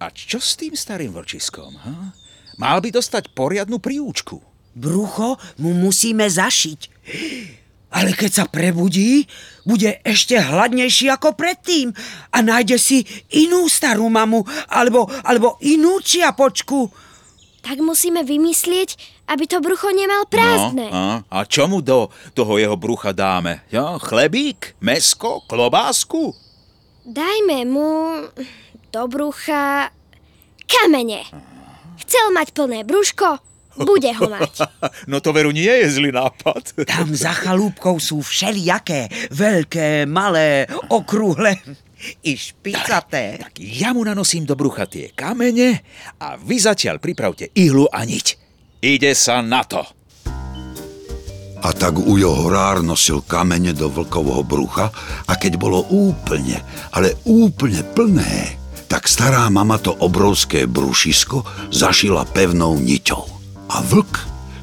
A 0.00 0.08
čo 0.08 0.40
s 0.40 0.56
tým 0.56 0.72
starým 0.72 1.12
vlčiskom? 1.12 1.76
Ha? 1.84 2.16
Mal 2.56 2.80
by 2.80 2.96
dostať 2.96 3.36
poriadnu 3.36 3.76
príúčku. 3.76 4.40
Brucho 4.72 5.36
mu 5.60 5.76
musíme 5.76 6.24
zašiť. 6.24 6.80
Ale 7.96 8.12
keď 8.12 8.30
sa 8.30 8.44
prebudí, 8.44 9.24
bude 9.64 10.04
ešte 10.04 10.36
hladnejší 10.36 11.08
ako 11.08 11.32
predtým 11.32 11.96
a 12.28 12.44
nájde 12.44 12.76
si 12.76 12.98
inú 13.32 13.64
starú 13.72 14.12
mamu 14.12 14.44
alebo, 14.68 15.08
alebo 15.24 15.56
inú 15.64 16.04
čiapočku. 16.04 16.92
Tak 17.64 17.80
musíme 17.80 18.20
vymyslieť, 18.20 19.00
aby 19.32 19.48
to 19.48 19.64
brucho 19.64 19.90
nemal 19.96 20.28
prázdne. 20.28 20.92
No, 20.92 21.24
a, 21.26 21.42
a 21.42 21.48
čo 21.48 21.66
mu 21.66 21.80
do 21.80 22.12
toho 22.36 22.60
jeho 22.60 22.76
brucha 22.76 23.16
dáme? 23.16 23.64
Ja, 23.72 23.96
chlebík, 23.96 24.76
mesko, 24.78 25.42
klobásku? 25.48 26.36
Dajme 27.08 27.64
mu 27.64 27.90
do 28.92 29.02
brucha 29.08 29.88
kamene. 30.68 31.26
Chcel 32.06 32.28
mať 32.30 32.52
plné 32.52 32.84
brúško, 32.86 33.40
Bude 33.76 34.10
ho 34.16 34.26
mať. 34.28 34.54
No 35.10 35.22
to 35.22 35.30
veru 35.30 35.52
nie 35.54 35.68
je 35.68 36.00
zlý 36.00 36.10
nápad. 36.10 36.82
Tam 36.88 37.12
za 37.14 37.30
chalúbkou 37.30 38.00
sú 38.00 38.24
všelijaké, 38.24 39.06
veľké, 39.30 40.08
malé, 40.08 40.66
okrúhle 40.90 41.54
i 42.22 42.32
špicaté. 42.34 43.38
Tak 43.40 43.54
ja 43.60 43.94
mu 43.94 44.02
nanosím 44.02 44.44
do 44.44 44.58
brucha 44.58 44.88
tie 44.88 45.12
kamene 45.14 45.80
a 46.20 46.34
vy 46.36 46.56
zatiaľ 46.58 46.98
pripravte 46.98 47.52
ihlu 47.54 47.86
a 47.88 48.02
niť. 48.02 48.26
Ide 48.82 49.12
sa 49.16 49.40
na 49.40 49.62
to. 49.64 49.82
A 51.66 51.72
tak 51.72 51.98
Ujo 51.98 52.30
Horár 52.30 52.84
nosil 52.84 53.24
kamene 53.24 53.72
do 53.74 53.90
vlkovho 53.90 54.44
brucha 54.46 54.92
a 55.26 55.32
keď 55.34 55.58
bolo 55.58 55.82
úplne, 55.88 56.62
ale 56.94 57.16
úplne 57.26 57.82
plné, 57.96 58.54
tak 58.86 59.10
stará 59.10 59.50
mama 59.50 59.80
to 59.80 59.90
obrovské 59.98 60.68
brušisko 60.70 61.42
zašila 61.74 62.22
pevnou 62.30 62.78
niťou. 62.78 63.35
A 63.70 63.82
vlk 63.82 64.14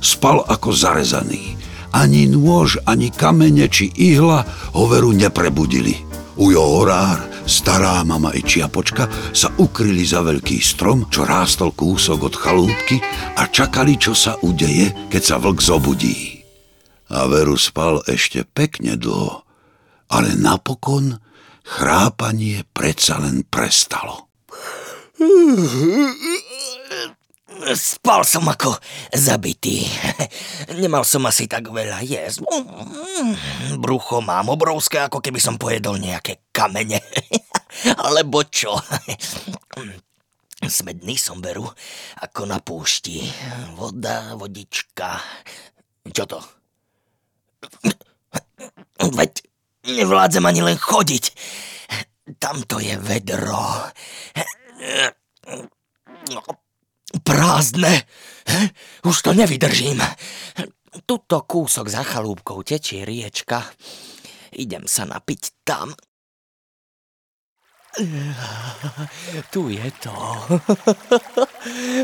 spal 0.04 0.44
ako 0.48 0.72
zarezaný. 0.72 1.56
Ani 1.94 2.26
nôž, 2.26 2.82
ani 2.90 3.14
kamene 3.14 3.70
či 3.70 3.94
ihla 3.94 4.44
ho 4.74 4.84
veru 4.90 5.14
neprebudili. 5.14 6.02
Ujo 6.34 6.64
Horár, 6.66 7.22
stará 7.46 8.02
mama 8.02 8.34
i 8.34 8.42
Čiapočka 8.42 9.06
sa 9.30 9.54
ukryli 9.62 10.02
za 10.02 10.26
veľký 10.26 10.58
strom, 10.58 11.06
čo 11.14 11.22
rástol 11.30 11.70
kúsok 11.78 12.34
od 12.34 12.36
chalúbky 12.36 12.98
a 13.38 13.46
čakali, 13.46 14.02
čo 14.02 14.18
sa 14.18 14.34
udeje, 14.42 14.90
keď 15.14 15.22
sa 15.22 15.36
vlk 15.38 15.60
zobudí 15.62 16.34
a 17.14 17.30
veru 17.30 17.54
spal 17.62 18.02
ešte 18.10 18.42
pekne 18.42 18.98
dlho, 18.98 19.46
ale 20.10 20.34
napokon 20.34 21.22
chrápanie 21.62 22.66
predsa 22.74 23.22
len 23.22 23.46
prestalo. 23.46 24.34
Spal 27.72 28.28
som 28.28 28.44
ako 28.44 28.76
zabitý. 29.16 29.88
Nemal 30.76 31.08
som 31.08 31.24
asi 31.24 31.48
tak 31.48 31.72
veľa 31.72 32.04
jesť. 32.04 32.44
Brucho 33.80 34.20
mám 34.20 34.52
obrovské, 34.52 35.08
ako 35.08 35.24
keby 35.24 35.40
som 35.40 35.56
pojedol 35.56 35.96
nejaké 35.96 36.52
kamene. 36.52 37.00
Alebo 38.08 38.44
čo? 38.52 38.76
Smedný 40.64 41.16
som 41.16 41.40
veru, 41.40 41.68
ako 42.20 42.42
na 42.48 42.60
púšti. 42.60 43.24
Voda, 43.80 44.36
vodička. 44.36 45.20
Čo 46.12 46.24
to? 46.28 46.40
Veď 49.12 49.32
nevládzem 49.88 50.44
ani 50.44 50.62
len 50.64 50.80
chodiť. 50.80 51.26
Tamto 52.40 52.80
je 52.80 52.96
vedro. 53.00 53.92
Prázdne. 57.24 58.04
Už 59.08 59.18
to 59.24 59.32
nevydržím. 59.34 60.04
Tuto 61.08 61.42
kúsok 61.48 61.90
za 61.90 62.04
chalúbkou 62.06 62.62
tečie 62.62 63.02
riečka. 63.08 63.66
Idem 64.54 64.86
sa 64.86 65.10
napiť 65.10 65.66
tam. 65.66 65.96
Tu 69.50 69.62
je 69.70 69.88
to. 70.02 70.14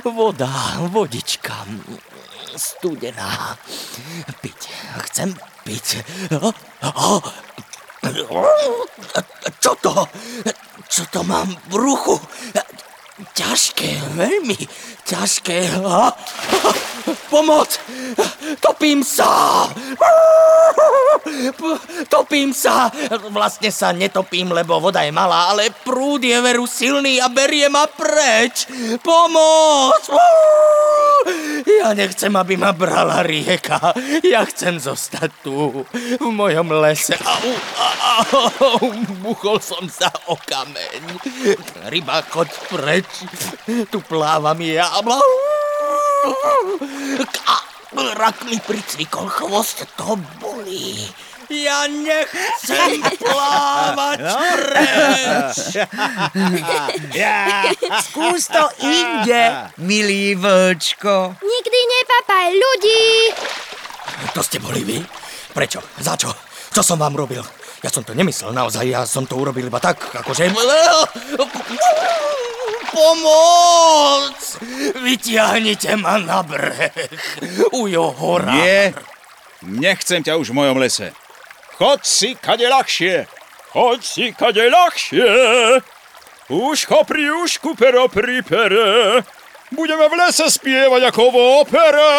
Voda, 0.10 0.82
vodička. 0.89 1.65
Studená. 2.58 3.58
Piť. 4.41 4.62
Chcem 5.10 5.34
piť. 5.65 6.01
Čo 9.60 9.71
to? 9.82 9.93
Čo 10.89 11.03
to 11.13 11.21
mám 11.25 11.49
v 11.49 11.65
bruchu? 11.69 12.17
Ťažké, 13.19 14.15
veľmi 14.15 14.55
ťažké. 15.10 15.74
Pomoc! 17.34 17.69
Topím 18.62 19.02
sa! 19.02 19.65
Topím 22.13 22.54
sa! 22.54 22.93
Vlastne 23.34 23.74
sa 23.74 23.89
netopím, 23.89 24.54
lebo 24.54 24.78
voda 24.78 25.02
je 25.02 25.13
malá, 25.13 25.50
ale 25.50 25.74
prúd 25.86 26.22
je 26.22 26.38
veru 26.38 26.69
silný 26.69 27.17
a 27.17 27.30
berie 27.30 27.69
ma 27.69 27.89
preč. 27.89 28.69
Pomoc! 29.02 30.06
Ja 31.69 31.91
nechcem, 31.91 32.32
aby 32.32 32.56
ma 32.56 32.72
brala 32.72 33.19
rieka. 33.24 33.91
Ja 34.24 34.48
chcem 34.48 34.80
zostať 34.80 35.32
tu, 35.43 35.84
v 36.15 36.28
mojom 36.32 36.72
lese. 36.80 37.19
Au, 37.19 37.52
au, 38.24 38.88
buchol 39.19 39.60
som 39.60 39.84
sa 39.91 40.08
o 40.32 40.39
kameň. 40.39 41.19
Ryba, 41.91 42.24
choď 42.32 42.50
preč. 42.72 43.10
Tu 43.91 44.00
plávam 44.08 44.56
ja. 44.63 44.88
A 44.99 45.15
rak 48.19 48.43
mi 48.43 48.59
pricvikol 48.59 49.31
chvost, 49.31 49.88
to 49.95 50.19
bolí. 50.43 51.07
Ja 51.49 51.89
nechcem 51.89 53.01
plávať 53.17 54.21
preč. 54.21 55.57
Skús 58.05 58.53
to 58.53 58.69
inde, 58.85 59.73
milý 59.81 60.38
vlčko. 60.38 61.41
Nikdy 61.41 61.79
nepapaj 61.89 62.53
ľudí. 62.53 63.33
To 64.35 64.41
ste 64.45 64.62
boli 64.62 64.85
vy? 64.85 65.01
Prečo? 65.55 65.81
Za 65.97 66.13
čo? 66.19 66.29
Čo 66.69 66.85
som 66.85 67.01
vám 67.01 67.17
robil? 67.17 67.41
Ja 67.81 67.89
som 67.89 68.03
to 68.03 68.12
nemyslel 68.12 68.51
naozaj, 68.51 68.85
ja 68.85 69.07
som 69.07 69.23
to 69.23 69.39
urobil 69.39 69.63
iba 69.65 69.79
tak, 69.79 70.12
akože... 70.12 70.51
Pomoc! 72.99 74.59
Vytiahnite 74.99 75.95
ma 75.95 76.19
na 76.19 76.43
breh. 76.43 76.91
Ujo, 77.71 78.12
hora. 78.12 78.51
Nie, 78.51 78.91
nechcem 79.63 80.19
ťa 80.19 80.35
už 80.35 80.51
v 80.51 80.57
mojom 80.59 80.83
lese. 80.83 81.15
Chod 81.79 82.03
si 82.03 82.35
kade 82.35 82.67
ľahšie. 82.67 83.23
Chod 83.71 84.03
si 84.03 84.35
kade 84.35 84.67
ľahšie. 84.67 85.31
Uško 86.51 87.07
pri 87.07 87.31
ušku, 87.39 87.79
pero 87.79 88.12
pri 88.12 88.43
pere. 88.43 89.23
Budeme 89.71 90.12
v 90.12 90.19
lese 90.19 90.51
spievať 90.51 91.07
ako 91.07 91.23
v 91.31 91.38
opere. 91.63 92.12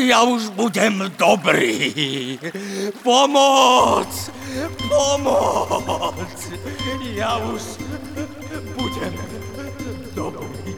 Ja 0.00 0.24
už 0.24 0.52
budem 0.56 1.06
dobrý. 1.14 2.38
Pomoc! 3.04 4.10
Pomoc! 4.88 6.38
Ja 7.14 7.38
už 7.38 7.62
budem 8.74 9.14
dobrý. 10.16 10.72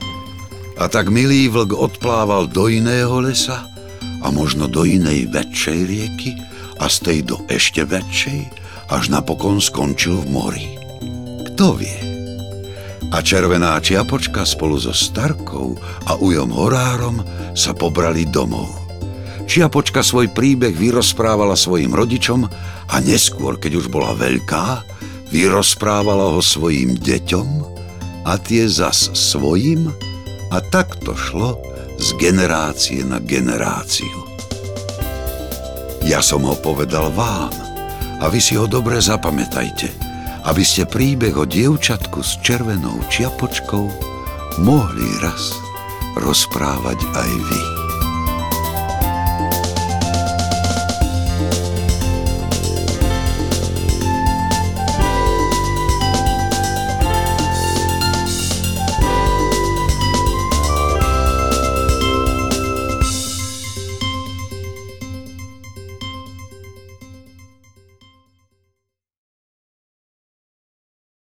A 0.83 0.91
tak 0.91 1.09
milý 1.15 1.47
vlk 1.47 1.73
odplával 1.79 2.51
do 2.51 2.67
iného 2.67 3.23
lesa 3.23 3.65
a 4.23 4.27
možno 4.35 4.67
do 4.67 4.83
inej 4.83 5.31
väčšej 5.31 5.79
rieky 5.87 6.31
a 6.83 6.91
z 6.91 6.97
tej 7.07 7.19
do 7.23 7.37
ešte 7.47 7.87
väčšej, 7.87 8.51
až 8.91 9.15
napokon 9.15 9.63
skončil 9.63 10.19
v 10.23 10.29
mori. 10.31 10.69
Kto 11.53 11.79
vie? 11.79 12.12
A 13.13 13.21
červená 13.21 13.77
čiapočka 13.77 14.49
spolu 14.49 14.81
so 14.81 14.97
Starkou 14.97 15.77
a 16.09 16.17
ujom 16.17 16.49
Horárom 16.49 17.21
sa 17.53 17.77
pobrali 17.77 18.25
domov. 18.25 18.73
Čiapočka 19.45 20.01
svoj 20.01 20.33
príbeh 20.33 20.73
vyrozprávala 20.73 21.53
svojim 21.53 21.93
rodičom 21.93 22.49
a 22.89 22.97
neskôr, 23.05 23.61
keď 23.61 23.85
už 23.85 23.87
bola 23.93 24.17
veľká, 24.17 24.89
vyrozprávala 25.29 26.33
ho 26.33 26.41
svojim 26.41 26.97
deťom 26.97 27.49
a 28.25 28.33
tie 28.41 28.65
zas 28.65 29.13
svojim 29.13 29.93
a 30.49 30.59
tak 30.73 30.97
to 31.05 31.13
šlo 31.13 31.61
z 32.01 32.09
generácie 32.17 33.05
na 33.05 33.21
generáciu. 33.21 34.25
Ja 36.03 36.19
som 36.19 36.43
ho 36.49 36.57
povedal 36.59 37.15
vám 37.15 37.55
a 38.19 38.27
vy 38.27 38.41
si 38.43 38.59
ho 38.59 38.67
dobre 38.67 38.99
zapamätajte, 38.99 40.12
aby 40.47 40.63
ste 40.67 40.89
príbeh 40.89 41.35
o 41.39 41.47
dievčatku 41.47 42.23
s 42.23 42.39
červenou 42.43 42.99
čiapočkou 43.11 43.85
mohli 44.63 45.09
raz 45.23 45.55
rozprávať 46.19 46.99
aj 47.15 47.31
vy. 47.31 47.82